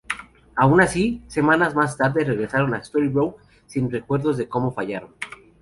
Aun 0.55 0.81
así, 0.81 1.21
semanas 1.27 1.75
más 1.75 1.95
tarde, 1.95 2.25
regresan 2.25 2.73
a 2.73 2.83
Storybrooke 2.83 3.39
sin 3.67 3.91
recuerdos 3.91 4.35
de 4.37 4.49
cómo 4.49 4.71
fallaron. 4.71 5.13